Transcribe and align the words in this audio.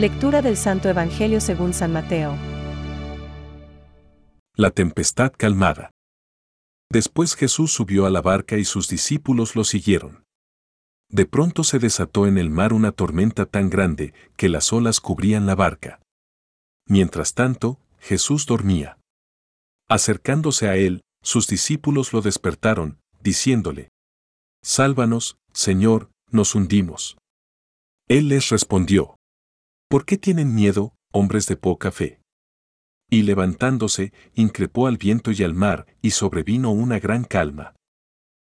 Lectura 0.00 0.40
del 0.40 0.56
Santo 0.56 0.88
Evangelio 0.88 1.42
según 1.42 1.74
San 1.74 1.92
Mateo. 1.92 2.34
La 4.56 4.70
tempestad 4.70 5.30
calmada. 5.36 5.90
Después 6.90 7.34
Jesús 7.34 7.70
subió 7.70 8.06
a 8.06 8.10
la 8.10 8.22
barca 8.22 8.56
y 8.56 8.64
sus 8.64 8.88
discípulos 8.88 9.56
lo 9.56 9.64
siguieron. 9.64 10.24
De 11.10 11.26
pronto 11.26 11.64
se 11.64 11.78
desató 11.78 12.26
en 12.26 12.38
el 12.38 12.48
mar 12.48 12.72
una 12.72 12.92
tormenta 12.92 13.44
tan 13.44 13.68
grande 13.68 14.14
que 14.38 14.48
las 14.48 14.72
olas 14.72 15.00
cubrían 15.00 15.44
la 15.44 15.54
barca. 15.54 16.00
Mientras 16.88 17.34
tanto, 17.34 17.78
Jesús 17.98 18.46
dormía. 18.46 18.96
Acercándose 19.86 20.70
a 20.70 20.76
él, 20.76 21.02
sus 21.22 21.46
discípulos 21.46 22.14
lo 22.14 22.22
despertaron, 22.22 23.00
diciéndole, 23.20 23.90
Sálvanos, 24.62 25.36
Señor, 25.52 26.10
nos 26.30 26.54
hundimos. 26.54 27.18
Él 28.08 28.28
les 28.28 28.48
respondió, 28.48 29.19
¿Por 29.90 30.04
qué 30.04 30.16
tienen 30.16 30.54
miedo, 30.54 30.94
hombres 31.10 31.46
de 31.48 31.56
poca 31.56 31.90
fe? 31.90 32.20
Y 33.10 33.22
levantándose, 33.22 34.12
increpó 34.34 34.86
al 34.86 34.98
viento 34.98 35.32
y 35.32 35.42
al 35.42 35.52
mar, 35.52 35.84
y 36.00 36.12
sobrevino 36.12 36.70
una 36.70 37.00
gran 37.00 37.24
calma. 37.24 37.74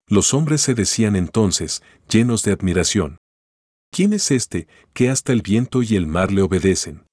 Los 0.07 0.33
hombres 0.33 0.61
se 0.61 0.75
decían 0.75 1.17
entonces, 1.17 1.83
llenos 2.09 2.45
de 2.45 2.53
admiración, 2.53 3.19
¿quién 3.91 4.13
es 4.13 4.31
este, 4.31 4.69
que 4.93 5.11
hasta 5.11 5.33
el 5.33 5.43
viento 5.43 5.83
y 5.83 5.97
el 5.97 6.07
mar 6.07 6.31
le 6.31 6.41
obedecen? 6.43 7.05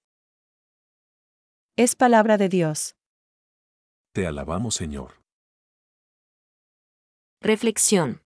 Es 1.75 1.95
palabra 1.95 2.37
de 2.37 2.47
Dios. 2.47 2.93
Te 4.13 4.27
alabamos, 4.27 4.75
Señor. 4.75 5.19
Reflexión. 7.41 8.21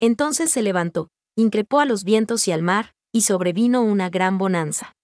Entonces 0.00 0.50
se 0.50 0.62
levantó, 0.62 1.10
increpó 1.36 1.78
a 1.78 1.84
los 1.84 2.02
vientos 2.02 2.48
y 2.48 2.50
al 2.50 2.62
mar, 2.62 2.96
y 3.12 3.20
sobrevino 3.20 3.82
una 3.82 4.10
gran 4.10 4.36
bonanza. 4.36 4.96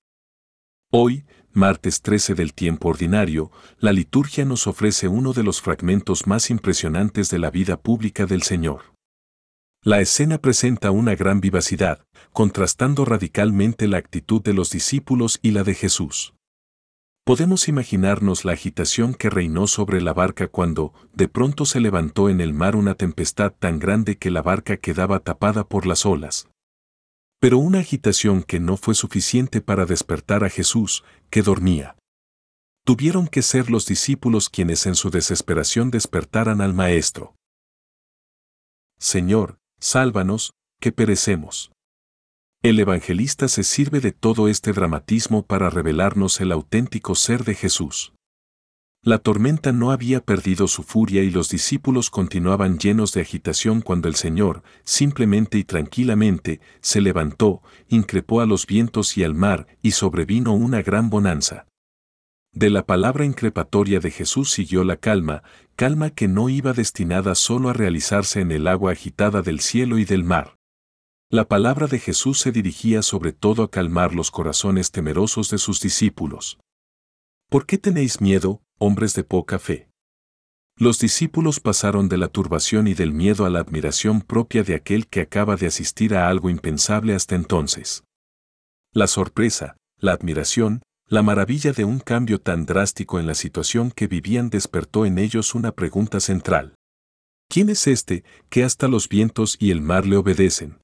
Hoy, 0.90 1.26
martes 1.52 2.00
13 2.00 2.34
del 2.34 2.54
tiempo 2.54 2.88
ordinario, 2.88 3.50
la 3.78 3.92
liturgia 3.92 4.46
nos 4.46 4.66
ofrece 4.66 5.06
uno 5.06 5.34
de 5.34 5.42
los 5.42 5.60
fragmentos 5.60 6.26
más 6.26 6.48
impresionantes 6.48 7.28
de 7.28 7.38
la 7.38 7.50
vida 7.50 7.78
pública 7.78 8.24
del 8.24 8.40
Señor. 8.40 8.94
La 9.84 10.00
escena 10.00 10.38
presenta 10.38 10.90
una 10.90 11.14
gran 11.14 11.42
vivacidad, 11.42 12.06
contrastando 12.32 13.04
radicalmente 13.04 13.86
la 13.86 13.98
actitud 13.98 14.40
de 14.42 14.54
los 14.54 14.70
discípulos 14.70 15.40
y 15.42 15.50
la 15.50 15.62
de 15.62 15.74
Jesús. 15.74 16.32
Podemos 17.22 17.68
imaginarnos 17.68 18.46
la 18.46 18.52
agitación 18.52 19.12
que 19.12 19.28
reinó 19.28 19.66
sobre 19.66 20.00
la 20.00 20.14
barca 20.14 20.48
cuando, 20.48 20.94
de 21.12 21.28
pronto 21.28 21.66
se 21.66 21.80
levantó 21.80 22.30
en 22.30 22.40
el 22.40 22.54
mar 22.54 22.76
una 22.76 22.94
tempestad 22.94 23.52
tan 23.52 23.78
grande 23.78 24.16
que 24.16 24.30
la 24.30 24.40
barca 24.40 24.78
quedaba 24.78 25.20
tapada 25.20 25.68
por 25.68 25.84
las 25.84 26.06
olas. 26.06 26.48
Pero 27.40 27.58
una 27.58 27.78
agitación 27.78 28.42
que 28.42 28.58
no 28.58 28.76
fue 28.76 28.94
suficiente 28.94 29.60
para 29.60 29.86
despertar 29.86 30.44
a 30.44 30.50
Jesús, 30.50 31.04
que 31.30 31.42
dormía. 31.42 31.96
Tuvieron 32.84 33.28
que 33.28 33.42
ser 33.42 33.70
los 33.70 33.86
discípulos 33.86 34.48
quienes 34.48 34.86
en 34.86 34.94
su 34.94 35.10
desesperación 35.10 35.90
despertaran 35.90 36.60
al 36.60 36.74
Maestro. 36.74 37.34
Señor, 38.98 39.58
sálvanos, 39.78 40.52
que 40.80 40.90
perecemos. 40.90 41.70
El 42.62 42.80
evangelista 42.80 43.46
se 43.46 43.62
sirve 43.62 44.00
de 44.00 44.10
todo 44.10 44.48
este 44.48 44.72
dramatismo 44.72 45.46
para 45.46 45.70
revelarnos 45.70 46.40
el 46.40 46.50
auténtico 46.50 47.14
ser 47.14 47.44
de 47.44 47.54
Jesús. 47.54 48.14
La 49.08 49.16
tormenta 49.16 49.72
no 49.72 49.90
había 49.90 50.20
perdido 50.20 50.68
su 50.68 50.82
furia 50.82 51.22
y 51.22 51.30
los 51.30 51.48
discípulos 51.48 52.10
continuaban 52.10 52.78
llenos 52.78 53.12
de 53.12 53.22
agitación 53.22 53.80
cuando 53.80 54.06
el 54.06 54.16
Señor, 54.16 54.62
simplemente 54.84 55.56
y 55.56 55.64
tranquilamente, 55.64 56.60
se 56.82 57.00
levantó, 57.00 57.62
increpó 57.88 58.42
a 58.42 58.46
los 58.46 58.66
vientos 58.66 59.16
y 59.16 59.24
al 59.24 59.34
mar, 59.34 59.66
y 59.80 59.92
sobrevino 59.92 60.52
una 60.52 60.82
gran 60.82 61.08
bonanza. 61.08 61.66
De 62.52 62.68
la 62.68 62.84
palabra 62.84 63.24
increpatoria 63.24 63.98
de 63.98 64.10
Jesús 64.10 64.50
siguió 64.50 64.84
la 64.84 64.98
calma, 64.98 65.42
calma 65.74 66.10
que 66.10 66.28
no 66.28 66.50
iba 66.50 66.74
destinada 66.74 67.34
solo 67.34 67.70
a 67.70 67.72
realizarse 67.72 68.42
en 68.42 68.52
el 68.52 68.66
agua 68.66 68.92
agitada 68.92 69.40
del 69.40 69.60
cielo 69.60 69.96
y 69.96 70.04
del 70.04 70.22
mar. 70.22 70.58
La 71.30 71.48
palabra 71.48 71.86
de 71.86 71.98
Jesús 71.98 72.40
se 72.40 72.52
dirigía 72.52 73.00
sobre 73.00 73.32
todo 73.32 73.62
a 73.62 73.70
calmar 73.70 74.14
los 74.14 74.30
corazones 74.30 74.90
temerosos 74.90 75.48
de 75.48 75.56
sus 75.56 75.80
discípulos. 75.80 76.58
¿Por 77.50 77.64
qué 77.64 77.78
tenéis 77.78 78.20
miedo, 78.20 78.60
hombres 78.76 79.14
de 79.14 79.24
poca 79.24 79.58
fe? 79.58 79.88
Los 80.76 80.98
discípulos 80.98 81.60
pasaron 81.60 82.10
de 82.10 82.18
la 82.18 82.28
turbación 82.28 82.86
y 82.86 82.92
del 82.92 83.14
miedo 83.14 83.46
a 83.46 83.50
la 83.50 83.60
admiración 83.60 84.20
propia 84.20 84.62
de 84.62 84.74
aquel 84.74 85.06
que 85.06 85.22
acaba 85.22 85.56
de 85.56 85.66
asistir 85.66 86.14
a 86.14 86.28
algo 86.28 86.50
impensable 86.50 87.14
hasta 87.14 87.36
entonces. 87.36 88.04
La 88.92 89.06
sorpresa, 89.06 89.78
la 89.96 90.12
admiración, 90.12 90.82
la 91.06 91.22
maravilla 91.22 91.72
de 91.72 91.86
un 91.86 92.00
cambio 92.00 92.38
tan 92.38 92.66
drástico 92.66 93.18
en 93.18 93.26
la 93.26 93.34
situación 93.34 93.92
que 93.92 94.08
vivían 94.08 94.50
despertó 94.50 95.06
en 95.06 95.16
ellos 95.16 95.54
una 95.54 95.72
pregunta 95.72 96.20
central. 96.20 96.74
¿Quién 97.48 97.70
es 97.70 97.86
este 97.86 98.24
que 98.50 98.62
hasta 98.62 98.88
los 98.88 99.08
vientos 99.08 99.56
y 99.58 99.70
el 99.70 99.80
mar 99.80 100.04
le 100.04 100.18
obedecen? 100.18 100.80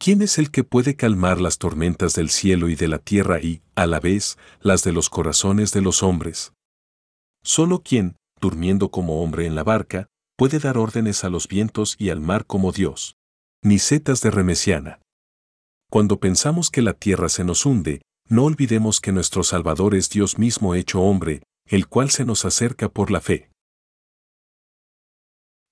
¿Quién 0.00 0.22
es 0.22 0.38
el 0.38 0.52
que 0.52 0.62
puede 0.62 0.94
calmar 0.94 1.40
las 1.40 1.58
tormentas 1.58 2.14
del 2.14 2.30
cielo 2.30 2.68
y 2.68 2.76
de 2.76 2.86
la 2.86 2.98
tierra 2.98 3.40
y, 3.40 3.62
a 3.74 3.86
la 3.88 3.98
vez, 3.98 4.38
las 4.60 4.84
de 4.84 4.92
los 4.92 5.10
corazones 5.10 5.72
de 5.72 5.80
los 5.80 6.04
hombres? 6.04 6.52
Solo 7.42 7.82
quien, 7.82 8.16
durmiendo 8.40 8.92
como 8.92 9.22
hombre 9.22 9.46
en 9.46 9.56
la 9.56 9.64
barca, 9.64 10.06
puede 10.36 10.60
dar 10.60 10.78
órdenes 10.78 11.24
a 11.24 11.30
los 11.30 11.48
vientos 11.48 11.96
y 11.98 12.10
al 12.10 12.20
mar 12.20 12.46
como 12.46 12.70
Dios. 12.70 13.16
Nicetas 13.60 14.20
de 14.20 14.30
Remesiana. 14.30 15.00
Cuando 15.90 16.20
pensamos 16.20 16.70
que 16.70 16.82
la 16.82 16.92
tierra 16.92 17.28
se 17.28 17.42
nos 17.42 17.66
hunde, 17.66 18.02
no 18.28 18.44
olvidemos 18.44 19.00
que 19.00 19.10
nuestro 19.10 19.42
Salvador 19.42 19.96
es 19.96 20.10
Dios 20.10 20.38
mismo 20.38 20.76
hecho 20.76 21.00
hombre, 21.00 21.42
el 21.66 21.88
cual 21.88 22.10
se 22.10 22.24
nos 22.24 22.44
acerca 22.44 22.88
por 22.88 23.10
la 23.10 23.20
fe. 23.20 23.50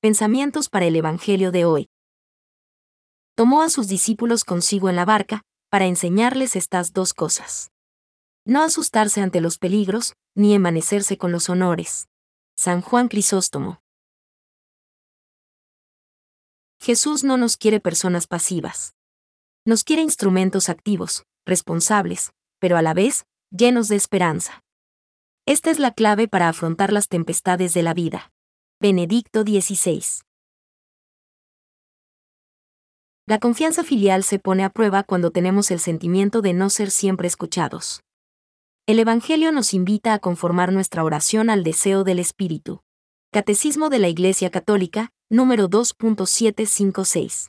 Pensamientos 0.00 0.68
para 0.68 0.86
el 0.86 0.96
Evangelio 0.96 1.52
de 1.52 1.64
hoy 1.64 1.86
tomó 3.36 3.62
a 3.62 3.68
sus 3.68 3.86
discípulos 3.86 4.44
consigo 4.44 4.88
en 4.88 4.96
la 4.96 5.04
barca, 5.04 5.42
para 5.70 5.86
enseñarles 5.86 6.56
estas 6.56 6.92
dos 6.92 7.12
cosas. 7.12 7.70
No 8.46 8.62
asustarse 8.62 9.20
ante 9.20 9.40
los 9.40 9.58
peligros, 9.58 10.14
ni 10.34 10.54
emanecerse 10.54 11.18
con 11.18 11.32
los 11.32 11.48
honores. 11.50 12.08
San 12.56 12.80
Juan 12.80 13.08
Crisóstomo. 13.08 13.82
Jesús 16.80 17.24
no 17.24 17.36
nos 17.36 17.56
quiere 17.56 17.78
personas 17.80 18.26
pasivas. 18.26 18.94
Nos 19.66 19.84
quiere 19.84 20.02
instrumentos 20.02 20.68
activos, 20.68 21.24
responsables, 21.44 22.32
pero 22.58 22.78
a 22.78 22.82
la 22.82 22.94
vez, 22.94 23.26
llenos 23.50 23.88
de 23.88 23.96
esperanza. 23.96 24.62
Esta 25.44 25.70
es 25.70 25.78
la 25.78 25.92
clave 25.92 26.26
para 26.26 26.48
afrontar 26.48 26.92
las 26.92 27.08
tempestades 27.08 27.74
de 27.74 27.82
la 27.82 27.92
vida. 27.92 28.32
Benedicto 28.80 29.42
XVI. 29.42 30.02
La 33.28 33.40
confianza 33.40 33.82
filial 33.82 34.22
se 34.22 34.38
pone 34.38 34.62
a 34.62 34.70
prueba 34.70 35.02
cuando 35.02 35.32
tenemos 35.32 35.72
el 35.72 35.80
sentimiento 35.80 36.42
de 36.42 36.52
no 36.52 36.70
ser 36.70 36.92
siempre 36.92 37.26
escuchados. 37.26 38.02
El 38.86 39.00
Evangelio 39.00 39.50
nos 39.50 39.74
invita 39.74 40.14
a 40.14 40.20
conformar 40.20 40.72
nuestra 40.72 41.02
oración 41.02 41.50
al 41.50 41.64
deseo 41.64 42.04
del 42.04 42.20
Espíritu. 42.20 42.82
Catecismo 43.32 43.88
de 43.90 43.98
la 43.98 44.06
Iglesia 44.06 44.50
Católica, 44.50 45.10
número 45.28 45.68
2.756. 45.68 47.48